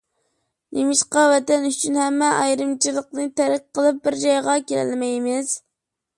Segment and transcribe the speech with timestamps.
[0.77, 5.55] نېمىشقا ۋەتەن ئۈچۈن ھەممە ئايرىمىچىلىقنى تەرك قىلىپ بىر جايغا كېلەلمەيمىز؟!